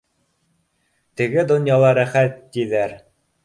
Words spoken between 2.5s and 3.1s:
тиҙәр.